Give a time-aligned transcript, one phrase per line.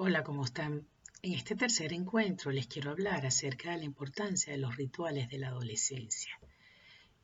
[0.00, 0.86] Hola, ¿cómo están?
[1.22, 5.38] En este tercer encuentro les quiero hablar acerca de la importancia de los rituales de
[5.38, 6.38] la adolescencia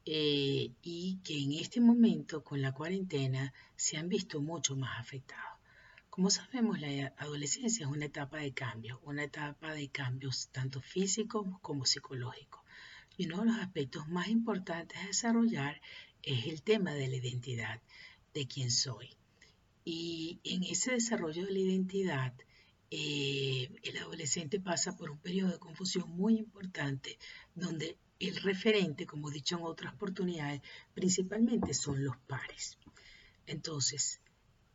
[0.04, 5.60] eh, y que en este momento con la cuarentena se han visto mucho más afectados.
[6.10, 11.46] Como sabemos, la adolescencia es una etapa de cambio, una etapa de cambios tanto físicos
[11.62, 12.64] como psicológicos.
[13.16, 15.80] Y uno de los aspectos más importantes a desarrollar
[16.24, 17.80] es el tema de la identidad,
[18.34, 19.10] de quién soy.
[19.84, 22.34] Y en ese desarrollo de la identidad,
[22.96, 27.18] eh, el adolescente pasa por un periodo de confusión muy importante
[27.52, 30.62] donde el referente, como he dicho en otras oportunidades,
[30.94, 32.78] principalmente son los pares.
[33.48, 34.20] Entonces,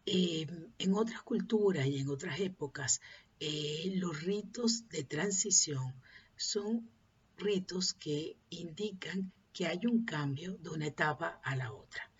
[0.06, 0.46] eh,
[0.80, 3.00] en otras culturas y en otras épocas,
[3.40, 5.94] eh, los ritos de transición
[6.36, 6.90] son
[7.38, 12.12] ritos que indican que hay un cambio de una etapa a la otra.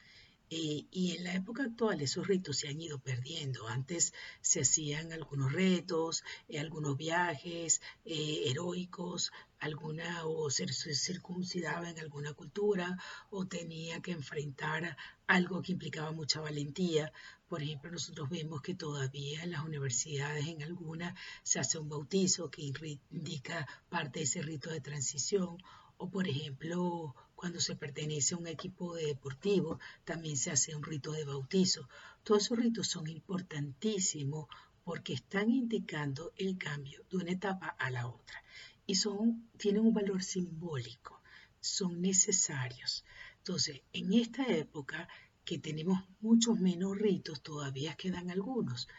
[0.52, 3.68] Eh, y en la época actual esos ritos se han ido perdiendo.
[3.68, 12.00] Antes se hacían algunos retos, eh, algunos viajes eh, heroicos, alguna o se, circuncidaba en
[12.00, 12.98] alguna cultura
[13.30, 17.12] o tenía que enfrentar algo que implicaba mucha valentía.
[17.48, 22.50] Por ejemplo, nosotros vemos que todavía en las universidades, en algunas, se hace un bautizo
[22.50, 22.64] que
[23.12, 25.58] indica parte de ese rito de transición
[25.98, 31.14] o por ejemplo cuando se pertenece a un equipo deportivo también se hace un rito
[31.14, 31.88] de bautizo.
[32.26, 34.48] Todos esos ritos son importantísimos
[34.84, 38.44] porque están indicando el cambio de una etapa a la otra
[38.86, 41.22] y son, tienen un valor simbólico,
[41.62, 43.06] son necesarios.
[43.38, 45.08] Entonces, en esta época
[45.46, 48.90] que tenemos muchos menos ritos, todavía quedan algunos.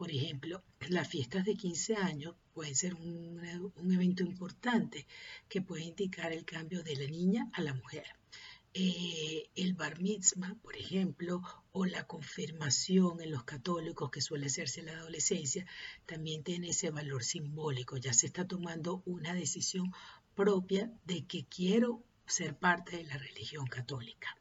[0.00, 3.38] Por ejemplo, las fiestas de 15 años pueden ser un,
[3.92, 5.06] evento importante
[5.46, 8.06] que puede indicar el cambio de la niña a la mujer.
[8.72, 14.80] Eh, el bar mitzvah, por ejemplo, o la confirmación en los católicos que suele hacerse
[14.80, 15.66] en la adolescencia,
[16.06, 17.98] también tiene ese valor simbólico.
[17.98, 19.92] Ya se está tomando una decisión
[20.34, 24.34] propia de que quiero ser parte de la religión católica.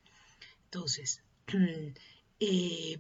[0.64, 1.22] Entonces,
[2.42, 2.98] Eh,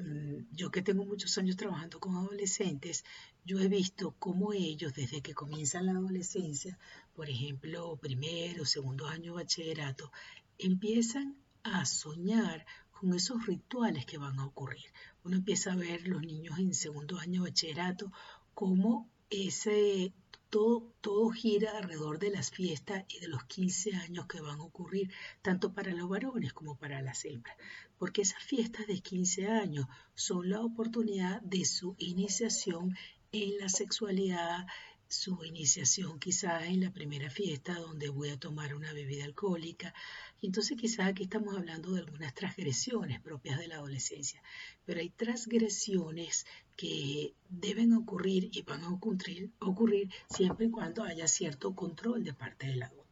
[0.51, 3.05] yo que tengo muchos años trabajando con adolescentes,
[3.45, 6.77] yo he visto cómo ellos desde que comienzan la adolescencia,
[7.15, 10.11] por ejemplo, primero, segundo año bachillerato,
[10.57, 14.91] empiezan a soñar con esos rituales que van a ocurrir.
[15.23, 18.11] Uno empieza a ver los niños en segundo año bachillerato
[18.53, 20.11] como ese
[20.49, 25.11] todo, gira alrededor de las fiestas y de los 15 años que van a ocurrir,
[25.41, 27.55] tanto para los varones como para las hembras
[27.99, 32.95] porque esas fiestas de 15 años son la oportunidad de su iniciación
[33.31, 34.65] en la sexualidad,
[35.09, 39.93] su iniciación quizás en la primera fiesta donde voy a tomar una bebida alcohólica.
[40.39, 44.41] Y entonces quizás aquí estamos hablando de algunas transgresiones propias de la adolescencia,
[44.85, 46.45] pero hay transgresiones
[46.77, 52.33] que deben ocurrir y van a ocurrir, ocurrir siempre y cuando haya cierto control de
[52.33, 53.08] parte del adulto.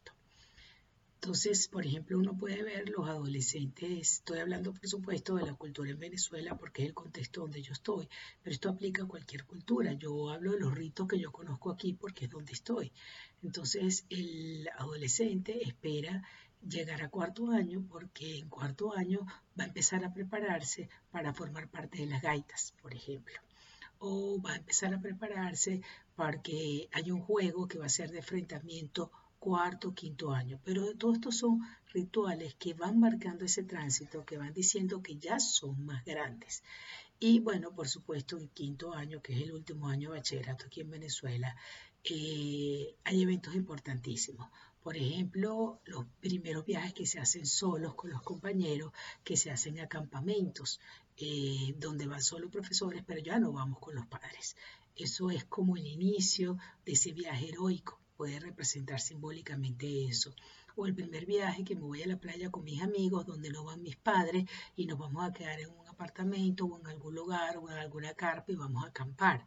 [1.20, 5.90] Entonces, por ejemplo, uno puede ver los adolescentes, estoy hablando por supuesto de la cultura
[5.90, 8.08] en Venezuela porque es el contexto donde yo estoy,
[8.40, 9.94] pero esto aplica a cualquier cultura.
[9.94, 12.92] Yo hablo de los ritos que yo conozco aquí porque es donde estoy.
[13.42, 16.22] Entonces, el adolescente espera
[16.64, 19.26] llegar a cuarto año porque en cuarto año
[19.58, 23.34] va a empezar a prepararse para formar parte de las gaitas, por ejemplo
[24.00, 25.80] o va a empezar a prepararse
[26.14, 30.60] para que haya un juego que va a ser de enfrentamiento cuarto, quinto año.
[30.64, 31.60] Pero todos estos son
[31.92, 36.62] rituales que van marcando ese tránsito, que van diciendo que ya son más grandes.
[37.20, 40.80] Y bueno, por supuesto, en quinto año, que es el último año de bachillerato aquí
[40.82, 41.56] en Venezuela,
[42.04, 44.48] eh, hay eventos importantísimos.
[44.82, 48.92] Por ejemplo, los primeros viajes que se hacen solos con los compañeros,
[49.24, 50.80] que se hacen a campamentos,
[51.16, 54.56] eh, donde van solo profesores, pero ya no vamos con los padres.
[54.94, 60.34] Eso es como el inicio de ese viaje heroico puede representar simbólicamente eso.
[60.74, 63.62] O el primer viaje que me voy a la playa con mis amigos donde no
[63.64, 67.58] van mis padres y nos vamos a quedar en un apartamento o en algún lugar
[67.58, 69.46] o en alguna carpa y vamos a acampar.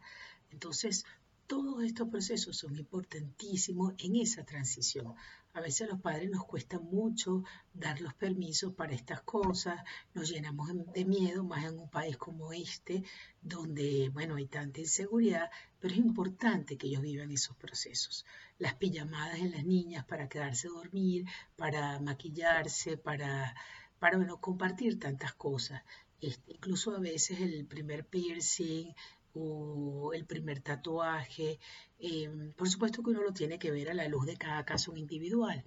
[0.50, 1.04] Entonces,
[1.46, 5.14] todos estos procesos son importantísimos en esa transición.
[5.54, 7.44] A veces a los padres nos cuesta mucho
[7.74, 9.82] dar los permisos para estas cosas,
[10.14, 13.02] nos llenamos de miedo, más en un país como este,
[13.42, 18.24] donde, bueno, hay tanta inseguridad, pero es importante que ellos vivan esos procesos.
[18.58, 23.54] Las pijamadas en las niñas para quedarse a dormir, para maquillarse, para,
[23.98, 25.82] para bueno, compartir tantas cosas.
[26.22, 28.94] Este, incluso a veces el primer piercing,
[29.34, 31.58] o el primer tatuaje.
[31.98, 34.96] Em, por supuesto que uno lo tiene que ver a la luz de cada caso
[34.96, 35.64] individual,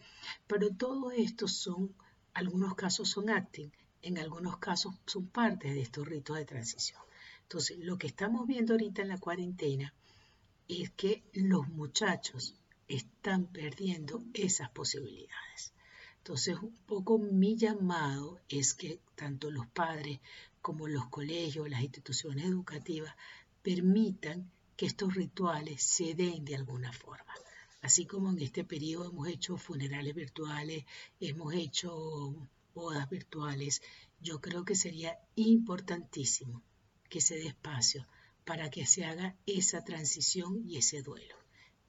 [0.47, 1.93] pero todo esto son,
[2.33, 3.71] algunos casos son acting,
[4.01, 7.01] en algunos casos son parte de estos ritos de transición.
[7.43, 9.93] Entonces, lo que estamos viendo ahorita en la cuarentena
[10.67, 12.55] es que los muchachos
[12.87, 15.73] están perdiendo esas posibilidades.
[16.17, 20.19] Entonces, un poco mi llamado es que tanto los padres
[20.61, 23.15] como los colegios, las instituciones educativas,
[23.65, 27.33] permitan que estos rituales se den de alguna forma.
[27.81, 30.85] Así como en este periodo hemos hecho funerales virtuales,
[31.19, 31.91] hemos hecho
[32.75, 33.81] bodas virtuales,
[34.21, 36.61] yo creo que sería importantísimo
[37.09, 38.05] que se dé espacio
[38.43, 41.35] para que se haga esa transición y ese duelo,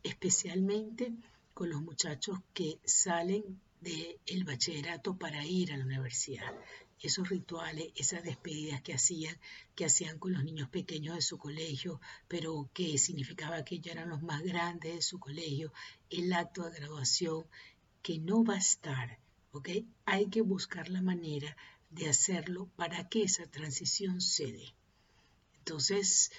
[0.02, 1.12] especialmente
[1.52, 6.54] con los muchachos que salen del bachillerato para ir a la universidad
[7.00, 9.36] esos rituales, esas despedidas que hacían,
[9.74, 14.08] que hacían con los niños pequeños de su colegio, pero que significaba que ellos eran
[14.08, 15.72] los más grandes de su colegio,
[16.10, 17.44] el acto de graduación,
[18.02, 19.18] que no va a estar,
[19.52, 19.68] ¿ok?
[20.04, 21.56] Hay que buscar la manera
[21.90, 24.74] de hacerlo para que esa transición se dé.
[25.58, 26.30] Entonces,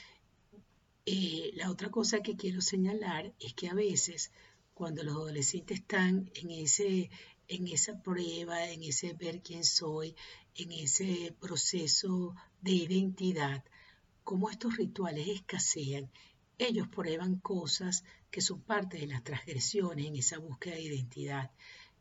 [1.06, 4.32] eh, la otra cosa que quiero señalar es que a veces
[4.74, 7.10] cuando los adolescentes están en ese
[7.48, 10.16] en esa prueba, en ese ver quién soy,
[10.58, 13.64] en ese proceso de identidad,
[14.24, 16.10] como estos rituales escasean,
[16.58, 21.52] ellos prueban cosas que son parte de las transgresiones en esa búsqueda de identidad.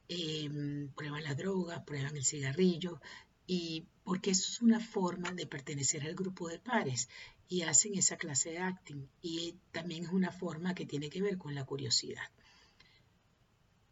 [0.08, 3.00] Em, prueban la droga, prueban el cigarrillo,
[3.46, 7.08] y porque eso es una forma de pertenecer al grupo de pares
[7.48, 11.38] y hacen esa clase de acting y también es una forma que tiene que ver
[11.38, 12.28] con la curiosidad.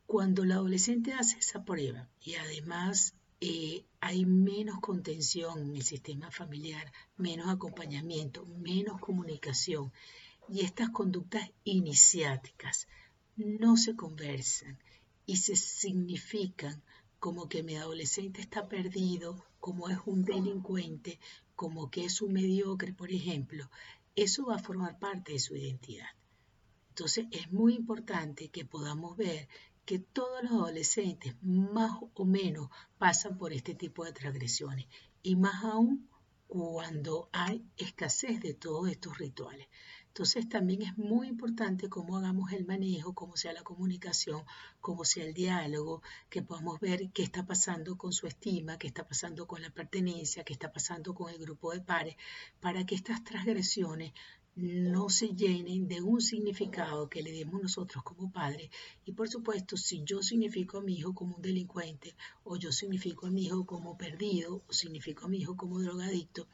[0.06, 6.30] Cuando el adolescente hace esa prueba y además eh, hay menos contención en el sistema
[6.30, 9.92] familiar, menos acompañamiento, menos comunicación
[10.48, 12.86] y estas conductas iniciáticas
[13.36, 14.78] no se conversan
[15.26, 16.82] y se significan
[17.18, 21.18] como que mi adolescente está perdido, como es un delincuente,
[21.56, 23.70] como que es un mediocre, por ejemplo,
[24.14, 26.08] eso va a formar parte de su identidad.
[26.90, 29.48] Entonces es muy importante que podamos ver
[29.84, 34.86] que todos los adolescentes más o menos pasan por este tipo de transgresiones
[35.22, 36.08] y más aún
[36.46, 39.66] cuando hay escasez de todos estos rituales.
[40.14, 44.44] Entonces también es muy importante cómo hagamos el manejo, cómo sea la comunicación,
[44.80, 49.08] cómo sea el diálogo, que podamos ver qué está pasando con su estima, qué está
[49.08, 52.16] pasando con la pertenencia, qué está pasando con el grupo de pares,
[52.60, 54.12] para que estas transgresiones
[54.56, 58.70] no se llenen de un significado que le demos nosotros como padres.
[59.04, 62.14] Y por supuesto, si yo significo a mi hijo como un delincuente,
[62.44, 66.46] o yo significo a mi hijo como perdido, o significo a mi hijo como drogadicto,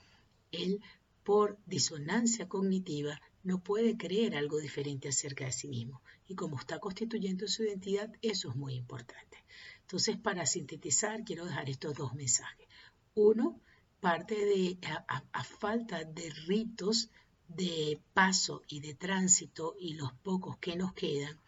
[0.51, 0.81] él
[1.25, 6.03] por disonancia cognitiva no puede creer algo diferente acerca de sí mismo.
[6.27, 9.45] Y como está constituyendo su identidad, eso es muy importante.
[9.83, 12.67] Entonces, para sintetizar, quiero dejar estos dos mensajes.
[13.15, 13.61] Uno,
[14.01, 17.11] parte de, a falta de ritos
[17.57, 21.39] de paso y de tránsito y los pocos que nos quedan,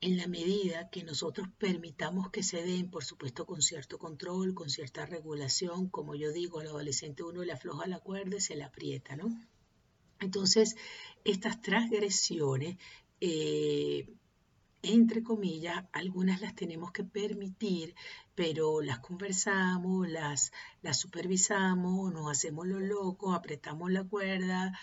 [0.00, 4.70] en la medida que nosotros permitamos que se den, por supuesto, con cierto control, con
[4.70, 8.66] cierta regulación, como yo digo, al adolescente uno le afloja la cuerda y se la
[8.66, 9.28] aprieta, ¿no?
[10.20, 10.76] Entonces,
[11.24, 12.76] estas transgresiones,
[13.20, 14.08] eh,
[14.82, 17.94] entre comillas, algunas las tenemos que permitir,
[18.34, 20.52] pero las conversamos, las,
[20.82, 24.78] las supervisamos, nos hacemos los locos, apretamos la cuerda.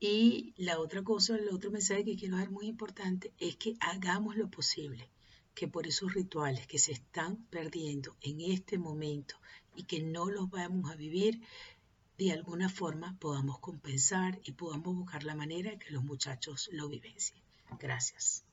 [0.00, 4.36] Y la otra cosa, el otro mensaje que quiero dar muy importante es que hagamos
[4.36, 5.10] lo posible,
[5.54, 9.36] que por esos rituales que se están perdiendo en este momento
[9.74, 11.40] y que no los vamos a vivir,
[12.18, 16.88] de alguna forma podamos compensar y podamos buscar la manera de que los muchachos lo
[16.88, 17.42] vivencien.
[17.78, 18.45] Gracias.